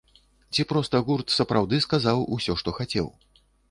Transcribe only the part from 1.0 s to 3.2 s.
гурт сапраўды сказаў усё, што хацеў?